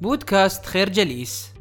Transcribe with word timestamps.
بودكاست 0.00 0.66
خير 0.66 0.88
جليس. 0.88 1.52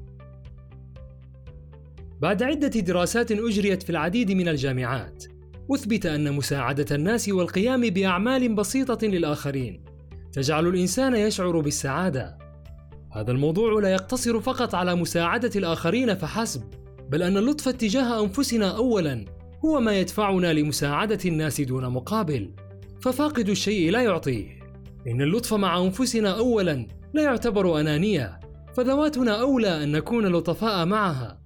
بعد 2.22 2.44
عدة 2.44 2.80
دراسات 2.80 3.32
أجريت 3.32 3.84
في 3.84 3.90
العديد 3.90 4.32
من 4.32 4.48
الجامعات 4.48 5.24
أثبت 5.72 6.06
أن 6.06 6.34
مساعدة 6.34 6.96
الناس 6.96 7.30
والقيام 7.30 7.82
بأعمال 7.90 8.56
بسيطة 8.56 9.08
للآخرين 9.08 9.84
تجعل 10.34 10.68
الإنسان 10.68 11.16
يشعر 11.16 11.60
بالسعادة. 11.60 12.38
هذا 13.12 13.32
الموضوع 13.32 13.82
لا 13.82 13.90
يقتصر 13.90 14.40
فقط 14.42 14.76
على 14.76 14.96
مساعدة 14.96 15.52
الآخرين 15.56 16.16
فحسب 16.16 16.64
بل 17.10 17.24
أن 17.24 17.38
اللطف 17.38 17.70
تجاه 17.70 18.24
أنفسنا 18.24 18.78
أولا 18.78 19.26
هو 19.66 19.80
ما 19.80 20.00
يدفعنا 20.00 20.54
لمساعدة 20.54 21.20
الناس 21.26 21.62
دون 21.62 21.90
مقابل 21.90 22.52
ففاقد 23.02 23.50
الشيء 23.50 23.92
لا 23.92 24.02
يعطيه. 24.02 24.60
إن 25.08 25.22
اللطف 25.22 25.54
مع 25.54 25.82
أنفسنا 25.82 26.38
أولا 26.38 26.97
لا 27.14 27.24
يعتبر 27.24 27.80
أنانية 27.80 28.40
فذواتنا 28.76 29.42
أولى 29.42 29.84
أن 29.84 29.92
نكون 29.92 30.28
لطفاء 30.28 30.86
معها. 30.86 31.42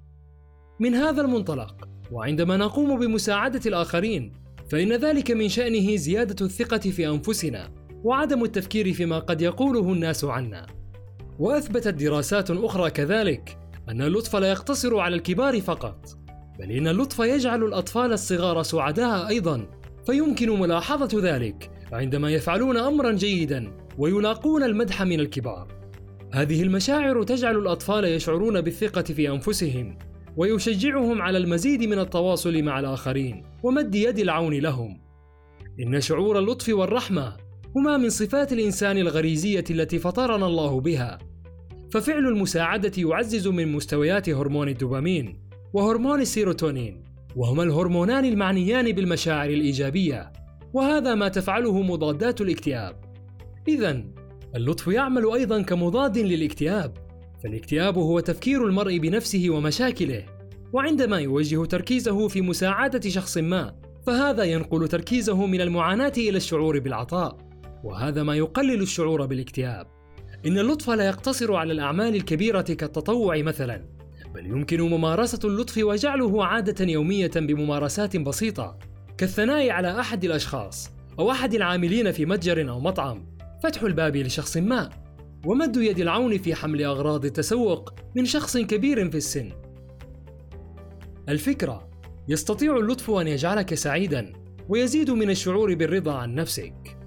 من 0.80 0.96
هذا 0.96 1.22
المنطلق 1.22 1.88
وعندما 2.12 2.58
نقوم 2.58 3.00
بمساعدة 3.00 3.62
الآخرين 3.66 4.34
فإن 4.70 4.94
ذلك 4.94 5.32
من 5.32 5.50
شأنه 5.50 5.96
زيادة 5.96 6.46
الثقة 6.46 6.78
في 6.78 7.08
أنفسنا 7.08 7.72
وعدم 8.04 8.44
التفكير 8.44 8.94
فيما 8.94 9.20
قد 9.20 9.42
يقوله 9.42 9.94
الناس 9.94 10.26
عنا. 10.26 10.68
وأثبتت 11.40 11.94
دراسات 11.94 12.52
أخرى 12.52 12.90
كذلك 12.92 13.58
أن 13.90 14.02
اللطف 14.02 14.36
لا 14.36 14.52
يقتصر 14.52 15.00
على 15.00 15.16
الكبار 15.16 15.62
فقط 15.62 16.18
بل 16.60 16.72
إن 16.72 16.88
اللطف 16.88 17.20
يجعل 17.20 17.64
الأطفال 17.64 18.14
الصغار 18.14 18.64
سعداء 18.64 19.28
أيضا. 19.28 19.68
فيمكن 20.06 20.60
ملاحظة 20.60 21.22
ذلك 21.22 21.72
عندما 21.92 22.32
يفعلون 22.32 22.78
أمرا 22.78 23.12
جيدا. 23.12 23.72
ويلاقون 23.98 24.64
المدح 24.64 25.04
من 25.04 25.20
الكبار. 25.20 25.68
هذه 26.34 26.64
المشاعر 26.64 27.24
تجعل 27.24 27.58
الأطفال 27.58 28.06
يشعرون 28.06 28.62
بالثقة 28.62 29.02
في 29.02 29.30
أنفسهم 29.30 29.98
ويشجعهم 30.38 31.22
على 31.22 31.38
المزيد 31.38 31.84
من 31.84 32.00
التواصل 32.00 32.64
مع 32.64 32.80
الآخرين 32.80 33.44
ومد 33.64 33.96
يد 33.96 34.20
العون 34.20 34.54
لهم. 34.54 35.02
إن 35.80 36.02
شعور 36.02 36.40
اللطف 36.40 36.70
والرحمة 36.70 37.38
هما 37.76 37.98
من 37.98 38.10
صفات 38.10 38.54
الإنسان 38.54 38.98
الغريزية 38.98 39.64
التي 39.70 40.00
فطرنا 40.00 40.46
الله 40.46 40.80
بها. 40.80 41.18
ففعل 41.92 42.28
المساعدة 42.28 42.92
يعزز 42.98 43.48
من 43.48 43.72
مستويات 43.72 44.30
هرمون 44.30 44.70
الدوبامين 44.70 45.40
وهرمون 45.74 46.22
السيروتونين 46.22 47.04
وهما 47.36 47.64
الهرمونان 47.64 48.26
المعنيان 48.26 48.92
بالمشاعر 48.92 49.50
الإيجابية 49.50 50.34
وهذا 50.74 51.16
ما 51.16 51.28
تفعله 51.28 51.82
مضادات 51.82 52.42
الاكتئاب. 52.42 53.11
إذا 53.68 54.04
اللطف 54.56 54.88
يعمل 54.88 55.32
أيضا 55.34 55.62
كمضاد 55.62 56.18
للاكتئاب 56.18 56.94
فالاكتئاب 57.44 57.98
هو 57.98 58.20
تفكير 58.20 58.66
المرء 58.66 58.98
بنفسه 58.98 59.50
ومشاكله 59.50 60.26
وعندما 60.74 61.20
يوجه 61.20 61.66
تركيزه 61.66 62.28
في 62.28 62.42
مساعدة 62.42 63.10
شخص 63.10 63.38
ما 63.38 63.76
فهذا 64.08 64.44
ينقل 64.44 64.88
تركيزه 64.88 65.46
من 65.46 65.62
المعاناة 65.62 66.14
إلى 66.18 66.38
الشعور 66.38 66.80
بالعطاء 66.80 67.38
وهذا 67.84 68.24
ما 68.24 68.36
يقلل 68.36 68.82
الشعور 68.82 69.26
بالاكتئاب. 69.26 69.88
إن 70.46 70.58
اللطف 70.58 70.90
لا 70.90 71.08
يقتصر 71.08 71.56
على 71.56 71.74
الأعمال 71.74 72.16
الكبيرة 72.16 72.62
كالتطوع 72.62 73.38
مثلا 73.42 73.86
بل 74.36 74.46
يمكن 74.46 74.82
ممارسة 74.82 75.40
اللطف 75.44 75.78
وجعله 75.78 76.46
عادة 76.46 76.86
يومية 76.86 77.32
بممارسات 77.36 78.18
بسيطة 78.18 78.78
كالثناء 79.18 79.70
على 79.70 80.00
أحد 80.00 80.24
الأشخاص 80.24 80.92
أو 81.20 81.32
أحد 81.32 81.54
العاملين 81.54 82.12
في 82.12 82.26
متجر 82.26 82.70
أو 82.70 82.80
مطعم. 82.80 83.26
فتح 83.64 83.84
الباب 83.84 84.18
لشخص 84.18 84.58
ما 84.58 84.90
ومد 85.46 85.78
يد 85.78 86.00
العون 86.00 86.38
في 86.38 86.56
حمل 86.56 86.84
أغراض 86.84 87.26
التسوق 87.26 87.94
من 88.16 88.26
شخص 88.26 88.58
كبير 88.58 89.10
في 89.10 89.18
السن. 89.18 89.52
الفكرة 91.30 91.90
يستطيع 92.28 92.78
اللطف 92.78 93.12
أن 93.12 93.28
يجعلك 93.28 93.74
سعيدا 93.74 94.34
ويزيد 94.70 95.12
من 95.12 95.30
الشعور 95.30 95.74
بالرضا 95.74 96.14
عن 96.14 96.36
نفسك. 96.36 96.98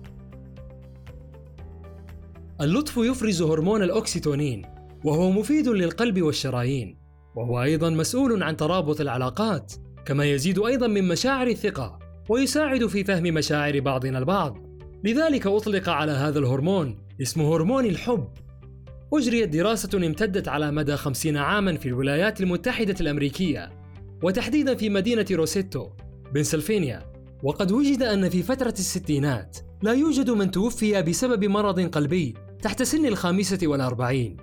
اللطف 2.61 2.97
يفرز 2.97 3.43
هرمون 3.43 3.83
الأكسيتونين 3.83 4.63
وهو 5.05 5.31
مفيد 5.31 5.69
للقلب 5.69 6.23
والشرايين 6.23 6.99
وهو 7.37 7.63
أيضا 7.63 7.91
مسؤول 7.91 8.43
عن 8.43 8.57
ترابط 8.57 9.01
العلاقات 9.01 9.73
كما 10.05 10.25
يزيد 10.25 10.59
أيضا 10.59 10.87
من 10.87 11.09
مشاعر 11.09 11.47
الثقة 11.47 11.99
ويساعد 12.29 12.87
في 12.87 13.05
فهم 13.05 13.23
مشاعر 13.23 13.81
بعضنا 13.81 14.19
البعض. 14.19 14.64
لذلك 15.05 15.47
أطلق 15.47 15.89
على 15.89 16.13
هذا 16.13 16.39
الهرمون 16.39 16.99
اسمه 17.23 17.57
هرمون 17.57 17.85
الحب. 17.85 18.29
أجريت 19.13 19.49
دراسة 19.49 19.91
امتدت 19.95 20.49
على 20.49 20.71
مدى 20.71 20.97
خمسين 20.97 21.37
عاما 21.37 21.77
في 21.77 21.87
الولايات 21.87 22.41
المتحدة 22.41 22.95
الأمريكية 23.01 23.71
وتحديدا 24.23 24.75
في 24.75 24.89
مدينة 24.89 25.27
روسيتو 25.31 25.89
بنسلفانيا 26.33 27.13
وقد 27.43 27.73
وجد 27.73 28.03
أن 28.03 28.29
في 28.29 28.43
فترة 28.43 28.75
الستينات 28.79 29.59
لا 29.83 29.93
يوجد 29.93 30.31
من 30.31 30.51
توفي 30.51 31.03
بسبب 31.03 31.45
مرض 31.45 31.81
قلبي 31.81 32.35
تحت 32.63 32.83
سن 32.83 33.07
الخامسة 33.07 33.59
والأربعين. 33.63 34.37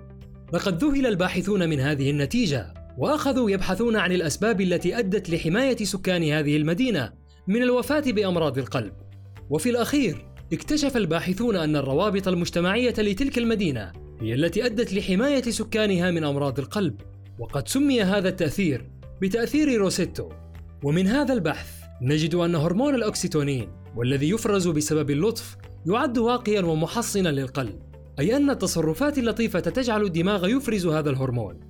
لقد 0.52 0.84
ذهل 0.84 1.06
الباحثون 1.06 1.68
من 1.68 1.80
هذه 1.80 2.10
النتيجة 2.10 2.74
وأخذوا 2.98 3.50
يبحثون 3.50 3.96
عن 3.96 4.12
الأسباب 4.12 4.60
التي 4.60 4.98
أدت 4.98 5.30
لحماية 5.30 5.76
سكان 5.76 6.24
هذه 6.24 6.56
المدينة 6.56 7.12
من 7.48 7.62
الوفاة 7.62 8.04
بأمراض 8.06 8.58
القلب. 8.58 8.92
وفي 9.50 9.70
الأخير 9.70 10.31
اكتشف 10.52 10.96
الباحثون 10.96 11.56
أن 11.56 11.76
الروابط 11.76 12.28
المجتمعية 12.28 12.94
لتلك 12.98 13.38
المدينة 13.38 13.92
هي 14.20 14.34
التي 14.34 14.66
أدت 14.66 14.92
لحماية 14.92 15.42
سكانها 15.42 16.10
من 16.10 16.24
أمراض 16.24 16.58
القلب 16.58 17.00
وقد 17.38 17.68
سمي 17.68 18.02
هذا 18.02 18.28
التأثير 18.28 18.90
بتأثير 19.22 19.78
روسيتو 19.80 20.28
ومن 20.84 21.06
هذا 21.06 21.34
البحث 21.34 21.68
نجد 22.02 22.34
أن 22.34 22.54
هرمون 22.54 22.94
الأكسيتونين 22.94 23.68
والذي 23.96 24.30
يفرز 24.30 24.68
بسبب 24.68 25.10
اللطف 25.10 25.56
يعد 25.86 26.18
واقيا 26.18 26.60
ومحصنا 26.60 27.28
للقلب 27.28 27.92
أي 28.18 28.36
أن 28.36 28.50
التصرفات 28.50 29.18
اللطيفة 29.18 29.60
تجعل 29.60 30.02
الدماغ 30.02 30.48
يفرز 30.48 30.86
هذا 30.86 31.10
الهرمون. 31.10 31.60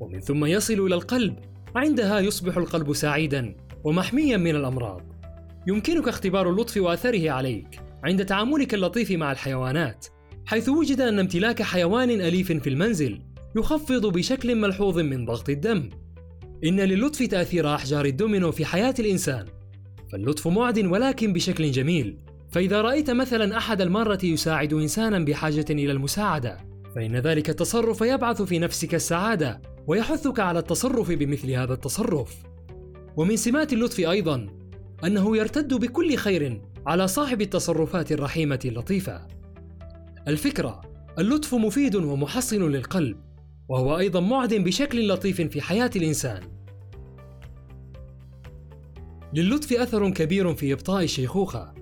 ومن 0.00 0.20
ثم 0.20 0.44
يصل 0.44 0.86
إلى 0.86 0.94
القلب 0.94 1.38
عندها 1.76 2.20
يصبح 2.20 2.56
القلب 2.56 2.92
سعيدا 2.92 3.56
ومحميا 3.84 4.36
من 4.36 4.56
الأمراض. 4.56 5.02
يمكنك 5.66 6.08
اختبار 6.08 6.50
اللطف 6.50 6.76
وأثره 6.76 7.30
عليك. 7.30 7.91
عند 8.04 8.24
تعاملك 8.24 8.74
اللطيف 8.74 9.10
مع 9.10 9.32
الحيوانات 9.32 10.06
حيث 10.46 10.68
وجد 10.68 11.00
أن 11.00 11.18
امتلاك 11.18 11.62
حيوان 11.62 12.10
أليف 12.10 12.52
في 12.52 12.68
المنزل 12.68 13.20
يخفض 13.56 14.06
بشكل 14.06 14.54
ملحوظ 14.54 14.98
من 14.98 15.24
ضغط 15.24 15.48
الدم. 15.48 15.88
إن 16.64 16.80
للطف 16.80 17.22
تأثير 17.22 17.74
أحجار 17.74 18.04
الدومينو 18.04 18.52
في 18.52 18.64
حياة 18.64 18.94
الإنسان. 18.98 19.46
فاللطف 20.12 20.48
معد 20.48 20.78
ولكن 20.78 21.32
بشكل 21.32 21.70
جميل. 21.70 22.18
فإذا 22.50 22.80
رأيت 22.80 23.10
مثلا 23.10 23.56
أحد 23.56 23.80
المارة 23.80 24.18
يساعد 24.24 24.72
إنسانا 24.72 25.18
بحاجة 25.18 25.64
إلى 25.70 25.92
المساعدة 25.92 26.56
فإن 26.94 27.16
ذلك 27.16 27.50
التصرف 27.50 28.00
يبعث 28.00 28.42
في 28.42 28.58
نفسك 28.58 28.94
السعادة 28.94 29.60
ويحثك 29.86 30.40
على 30.40 30.58
التصرف 30.58 31.10
بمثل 31.10 31.50
هذا 31.50 31.72
التصرف. 31.72 32.36
ومن 33.16 33.36
سمات 33.36 33.72
اللطف 33.72 34.00
أيضا 34.00 34.46
أنه 35.04 35.36
يرتد 35.36 35.74
بكل 35.74 36.16
خير 36.16 36.62
على 36.86 37.08
صاحب 37.08 37.40
التصرفات 37.40 38.12
الرحيمة 38.12 38.60
اللطيفة. 38.64 39.26
الفكرة: 40.28 40.80
اللطف 41.18 41.54
مفيد 41.54 41.94
ومحصن 41.96 42.70
للقلب، 42.70 43.16
وهو 43.68 43.98
أيضا 43.98 44.20
معد 44.20 44.54
بشكل 44.54 45.08
لطيف 45.08 45.40
في 45.40 45.60
حياة 45.60 45.90
الإنسان. 45.96 46.42
للطف 49.34 49.72
أثر 49.72 50.10
كبير 50.10 50.54
في 50.54 50.72
إبطاء 50.72 51.04
الشيخوخة، 51.04 51.74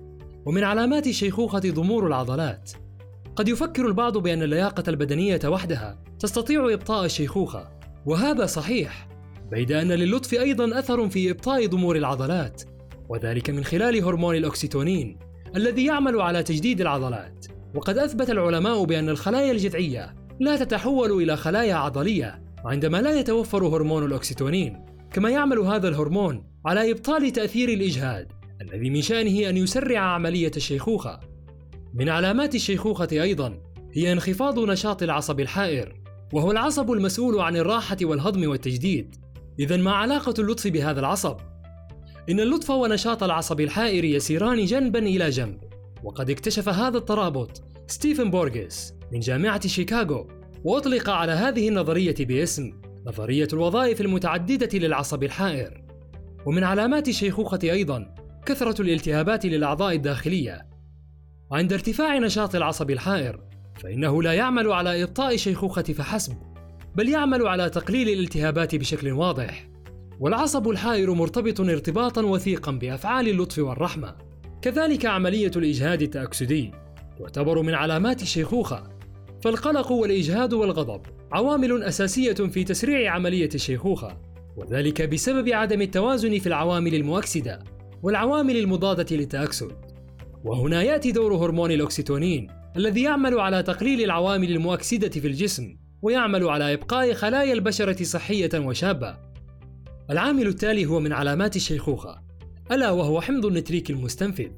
ومن 0.45 0.63
علامات 0.63 1.07
الشيخوخة 1.07 1.59
ضمور 1.59 2.07
العضلات. 2.07 2.71
قد 3.35 3.47
يفكر 3.47 3.87
البعض 3.87 4.17
بأن 4.17 4.43
اللياقة 4.43 4.83
البدنية 4.87 5.39
وحدها 5.45 6.03
تستطيع 6.19 6.73
إبطاء 6.73 7.05
الشيخوخة، 7.05 7.69
وهذا 8.05 8.45
صحيح، 8.45 9.07
بيد 9.51 9.71
أن 9.71 9.87
للطف 9.87 10.33
أيضا 10.33 10.79
أثر 10.79 11.09
في 11.09 11.31
إبطاء 11.31 11.67
ضمور 11.67 11.95
العضلات، 11.95 12.61
وذلك 13.11 13.49
من 13.49 13.63
خلال 13.63 14.03
هرمون 14.03 14.35
الأكسيتونين 14.35 15.19
الذي 15.55 15.85
يعمل 15.85 16.21
على 16.21 16.43
تجديد 16.43 16.81
العضلات. 16.81 17.45
وقد 17.75 17.97
أثبت 17.97 18.29
العلماء 18.29 18.83
بأن 18.83 19.09
الخلايا 19.09 19.51
الجذعية 19.51 20.15
لا 20.39 20.57
تتحول 20.57 21.11
إلى 21.11 21.37
خلايا 21.37 21.75
عضلية 21.75 22.43
عندما 22.65 23.01
لا 23.01 23.19
يتوفر 23.19 23.67
هرمون 23.67 24.05
الأكسيتونين 24.05 24.85
كما 25.13 25.29
يعمل 25.29 25.59
هذا 25.59 25.87
الهرمون 25.87 26.43
على 26.65 26.91
إبطال 26.91 27.31
تأثير 27.31 27.69
الإجهاد 27.69 28.31
الذي 28.61 28.89
من 28.89 29.01
شأنه 29.01 29.49
أن 29.49 29.57
يسرع 29.57 29.99
عملية 29.99 30.51
الشيخوخة. 30.57 31.19
من 31.93 32.09
علامات 32.09 32.55
الشيخوخة 32.55 33.07
أيضا 33.11 33.57
هي 33.93 34.11
انخفاض 34.11 34.59
نشاط 34.59 35.03
العصب 35.03 35.39
الحائر 35.39 36.01
وهو 36.33 36.51
العصب 36.51 36.91
المسؤول 36.91 37.39
عن 37.39 37.57
الراحة 37.57 37.97
والهضم 38.01 38.49
والتجديد. 38.49 39.15
إذا 39.59 39.77
ما 39.77 39.91
علاقة 39.91 40.33
اللطف 40.39 40.67
بهذا 40.67 40.99
العصب؟ 40.99 41.50
إن 42.29 42.39
اللطف 42.39 42.69
ونشاط 42.69 43.23
العصب 43.23 43.59
الحائر 43.59 44.03
يسيران 44.03 44.65
جنبا 44.65 44.99
إلى 44.99 45.29
جنب. 45.29 45.61
وقد 46.03 46.29
اكتشف 46.29 46.69
هذا 46.69 46.97
الترابط 46.97 47.63
ستيفن 47.87 48.31
بورغيس 48.31 48.93
من 49.11 49.19
جامعة 49.19 49.67
شيكاغو 49.67 50.27
وأطلق 50.63 51.09
على 51.09 51.31
هذه 51.31 51.67
النظرية 51.69 52.15
باسم 52.19 52.81
نظرية 53.05 53.47
الوظائف 53.53 54.01
المتعددة 54.01 54.79
للعصب 54.79 55.23
الحائر. 55.23 55.83
ومن 56.45 56.63
علامات 56.63 57.07
الشيخوخة 57.07 57.59
أيضا 57.63 58.15
كثرة 58.45 58.81
الالتهابات 58.81 59.45
للأعضاء 59.45 59.95
الداخلية. 59.95 60.67
وعند 61.51 61.73
ارتفاع 61.73 62.17
نشاط 62.17 62.55
العصب 62.55 62.91
الحائر 62.91 63.39
فإنه 63.83 64.23
لا 64.23 64.33
يعمل 64.33 64.71
على 64.71 65.03
إبطاء 65.03 65.33
الشيخوخة 65.33 65.81
فحسب 65.81 66.35
بل 66.95 67.09
يعمل 67.09 67.47
على 67.47 67.69
تقليل 67.69 68.09
الالتهابات 68.09 68.75
بشكل 68.75 69.11
واضح. 69.11 69.67
والعصب 70.21 70.69
الحائر 70.69 71.13
مرتبط 71.13 71.61
ارتباطا 71.61 72.21
وثيقا 72.21 72.71
بأفعال 72.71 73.27
اللطف 73.27 73.59
والرحمة. 73.59 74.15
كذلك 74.61 75.05
عملية 75.05 75.51
الإجهاد 75.55 76.01
التأكسدي 76.01 76.71
تعتبر 77.19 77.61
من 77.61 77.73
علامات 77.73 78.21
الشيخوخة. 78.21 78.83
فالقلق 79.43 79.91
والإجهاد 79.91 80.53
والغضب 80.53 81.01
عوامل 81.31 81.83
أساسية 81.83 82.33
في 82.33 82.63
تسريع 82.63 83.13
عملية 83.13 83.49
الشيخوخة 83.55 84.17
وذلك 84.57 85.01
بسبب 85.01 85.49
عدم 85.49 85.81
التوازن 85.81 86.39
في 86.39 86.47
العوامل 86.47 86.95
المؤكسدة 86.95 87.63
والعوامل 88.03 88.57
المضادة 88.57 89.15
للتأكسد. 89.15 89.71
وهنا 90.43 90.83
يأتي 90.83 91.11
دور 91.11 91.35
هرمون 91.35 91.71
الأكسيتونين 91.71 92.47
الذي 92.77 93.01
يعمل 93.03 93.39
على 93.39 93.63
تقليل 93.63 94.01
العوامل 94.03 94.51
المؤكسدة 94.51 95.09
في 95.09 95.27
الجسم 95.27 95.77
ويعمل 96.01 96.49
على 96.49 96.73
إبقاء 96.73 97.13
خلايا 97.13 97.53
البشرة 97.53 98.03
صحية 98.03 98.49
وشابة. 98.55 99.30
العامل 100.11 100.47
التالي 100.47 100.85
هو 100.85 100.99
من 100.99 101.13
علامات 101.13 101.55
الشيخوخة 101.55 102.21
ألا 102.71 102.91
وهو 102.91 103.21
حمض 103.21 103.45
النتريك 103.45 103.89
المستنفذ. 103.89 104.49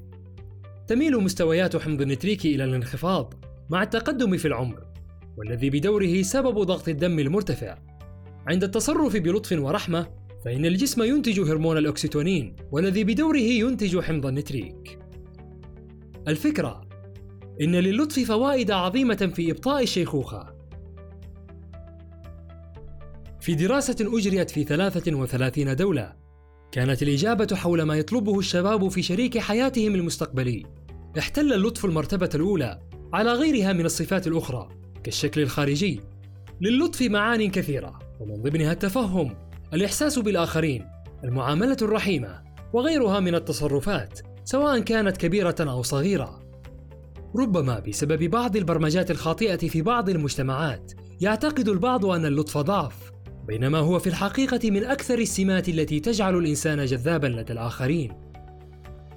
تميل 0.86 1.18
مستويات 1.18 1.76
حمض 1.76 2.02
النتريك 2.02 2.46
إلى 2.46 2.64
الانخفاض 2.64 3.34
مع 3.70 3.82
التقدم 3.82 4.36
في 4.36 4.48
العمر 4.48 4.86
والذي 5.36 5.70
بدوره 5.70 6.22
سبب 6.22 6.58
ضغط 6.58 6.88
الدم 6.88 7.18
المرتفع. 7.18 7.78
عند 8.46 8.64
التصرف 8.64 9.16
بلطف 9.16 9.52
ورحمة 9.52 10.06
فإن 10.44 10.66
الجسم 10.66 11.02
ينتج 11.02 11.40
هرمون 11.40 11.78
الأوكسيتوسين 11.78 12.56
والذي 12.72 13.04
بدوره 13.04 13.38
ينتج 13.38 13.98
حمض 13.98 14.26
النتريك. 14.26 14.98
الفكرة 16.28 16.88
إن 17.60 17.76
للطف 17.76 18.20
فوائد 18.20 18.70
عظيمة 18.70 19.32
في 19.34 19.50
إبطاء 19.50 19.82
الشيخوخة 19.82 20.53
في 23.44 23.54
دراسة 23.54 23.96
أجريت 24.00 24.50
في 24.50 24.64
33 24.64 25.76
دولة. 25.76 26.12
كانت 26.72 27.02
الإجابة 27.02 27.56
حول 27.56 27.82
ما 27.82 27.94
يطلبه 27.94 28.38
الشباب 28.38 28.88
في 28.88 29.02
شريك 29.02 29.38
حياتهم 29.38 29.94
المستقبلي. 29.94 30.62
احتل 31.18 31.52
اللطف 31.52 31.84
المرتبة 31.84 32.30
الأولى 32.34 32.80
على 33.12 33.32
غيرها 33.32 33.72
من 33.72 33.84
الصفات 33.84 34.26
الأخرى 34.26 34.68
كالشكل 35.02 35.40
الخارجي. 35.40 36.00
للطف 36.60 37.02
معان 37.02 37.50
كثيرة 37.50 37.98
ومن 38.20 38.42
ضمنها 38.42 38.72
التفهم 38.72 39.36
الإحساس 39.74 40.18
بالآخرين 40.18 40.86
المعاملة 41.24 41.76
الرحيمة 41.82 42.42
وغيرها 42.72 43.20
من 43.20 43.34
التصرفات 43.34 44.20
سواء 44.44 44.80
كانت 44.80 45.16
كبيرة 45.16 45.56
أو 45.60 45.82
صغيرة. 45.82 46.40
ربما 47.36 47.78
بسبب 47.78 48.30
بعض 48.30 48.56
البرمجات 48.56 49.10
الخاطئة 49.10 49.68
في 49.68 49.82
بعض 49.82 50.08
المجتمعات 50.08 50.92
يعتقد 51.20 51.68
البعض 51.68 52.06
أن 52.06 52.26
اللطف 52.26 52.58
ضعف. 52.58 53.13
بينما 53.46 53.78
هو 53.78 53.98
في 53.98 54.06
الحقيقة 54.06 54.70
من 54.70 54.84
أكثر 54.84 55.18
السمات 55.18 55.68
التي 55.68 56.00
تجعل 56.00 56.36
الإنسان 56.36 56.84
جذابا 56.84 57.26
لدى 57.26 57.52
الآخرين. 57.52 58.12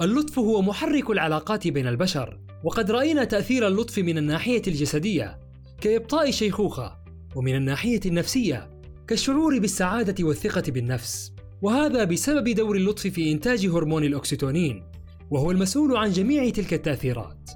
اللطف 0.02 0.40
هو 0.40 0.62
محرك 0.62 1.10
العلاقات 1.10 1.68
بين 1.68 1.88
البشر 1.88 2.40
وقد 2.64 2.92
رأينا 2.92 3.24
تأثير 3.24 3.68
اللطف 3.68 3.98
من 3.98 4.18
الناحية 4.18 4.62
الجسدية 4.68 5.40
كإبطاء 5.82 6.30
الشيخوخة 6.30 6.98
ومن 7.36 7.56
الناحية 7.56 8.00
النفسية 8.06 8.70
كالشعور 9.08 9.60
بالسعادة 9.60 10.26
والثقة 10.26 10.72
بالنفس. 10.72 11.34
وهذا 11.62 12.04
بسبب 12.04 12.50
دور 12.50 12.76
اللطف 12.76 13.08
في 13.08 13.32
إنتاج 13.32 13.68
هرمون 13.68 14.04
الأكسيتونين 14.04 14.84
وهو 15.30 15.52
المسؤول 15.52 15.98
عن 15.98 16.12
جميع 16.12 16.50
تلك 16.50 16.74
التأثيرات. 16.74 17.50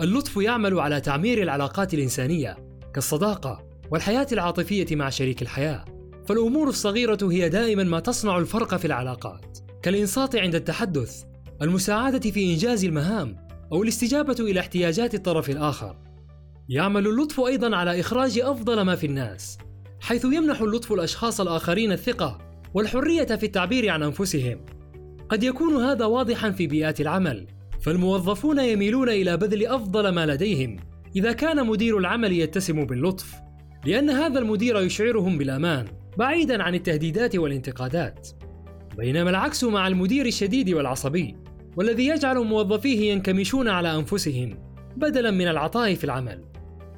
اللطف 0.00 0.36
يعمل 0.36 0.80
على 0.80 1.00
تعمير 1.00 1.42
العلاقات 1.42 1.94
الإنسانية 1.94 2.56
كالصداقة 2.94 3.73
والحياة 3.90 4.26
العاطفية 4.32 4.96
مع 4.96 5.10
شريك 5.10 5.42
الحياة. 5.42 5.84
فالأمور 6.26 6.68
الصغيرة 6.68 7.18
هي 7.22 7.48
دائما 7.48 7.82
ما 7.84 8.00
تصنع 8.00 8.38
الفرق 8.38 8.76
في 8.76 8.84
العلاقات. 8.84 9.58
كالإنصات 9.82 10.36
عند 10.36 10.54
التحدث 10.54 11.24
المساعدة 11.62 12.30
في 12.30 12.52
إنجاز 12.52 12.84
المهام 12.84 13.36
أو 13.72 13.82
الاستجابة 13.82 14.36
إلى 14.40 14.60
احتياجات 14.60 15.14
الطرف 15.14 15.50
الآخر. 15.50 15.96
يعمل 16.68 17.06
اللطف 17.06 17.40
أيضا 17.40 17.76
على 17.76 18.00
إخراج 18.00 18.38
أفضل 18.38 18.80
ما 18.80 18.96
في 18.96 19.06
الناس 19.06 19.58
حيث 20.00 20.24
يمنح 20.24 20.60
اللطف 20.60 20.92
الأشخاص 20.92 21.40
الآخرين 21.40 21.92
الثقة 21.92 22.38
والحرية 22.74 23.24
في 23.24 23.46
التعبير 23.46 23.90
عن 23.90 24.02
أنفسهم. 24.02 24.60
قد 25.28 25.42
يكون 25.42 25.84
هذا 25.84 26.04
واضحا 26.04 26.50
في 26.50 26.66
بيئات 26.66 27.00
العمل 27.00 27.46
فالموظفون 27.80 28.58
يميلون 28.58 29.08
إلى 29.08 29.36
بذل 29.36 29.66
أفضل 29.66 30.08
ما 30.08 30.26
لديهم. 30.26 30.76
إذا 31.16 31.32
كان 31.32 31.66
مدير 31.66 31.98
العمل 31.98 32.32
يتسم 32.32 32.84
باللطف 32.84 33.34
لأن 33.86 34.10
هذا 34.10 34.38
المدير 34.38 34.80
يشعرهم 34.80 35.38
بالأمان 35.38 35.86
بعيدا 36.18 36.62
عن 36.62 36.74
التهديدات 36.74 37.36
والانتقادات. 37.36 38.28
بينما 38.96 39.30
العكس 39.30 39.64
مع 39.64 39.86
المدير 39.86 40.26
الشديد 40.26 40.70
والعصبي 40.70 41.36
والذي 41.76 42.06
يجعل 42.06 42.38
موظفيه 42.38 43.12
ينكمشون 43.12 43.68
على 43.68 43.96
أنفسهم 43.96 44.58
بدلا 44.96 45.30
من 45.30 45.48
العطاء 45.48 45.94
في 45.94 46.04
العمل. 46.04 46.44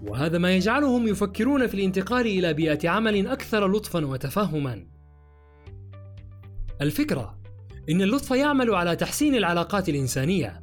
وهذا 0.03 0.39
ما 0.39 0.57
يجعلهم 0.57 1.09
يفكرون 1.09 1.67
في 1.67 1.75
الانتقال 1.75 2.27
إلى 2.27 2.55
بيئة 2.55 2.89
عمل 2.89 3.27
أكثر 3.27 3.73
لطفا 3.73 4.07
وتفهما. 4.07 4.87
الفكرة 6.81 7.39
إن 7.91 8.03
اللطف 8.03 8.31
يعمل 8.31 8.75
على 8.75 8.97
تحسين 8.97 9.35
العلاقات 9.35 9.89
الإنسانية. 9.89 10.63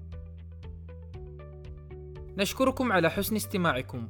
نشكركم 2.38 2.92
على 2.92 3.10
حسن 3.10 3.36
استماعكم. 3.36 4.10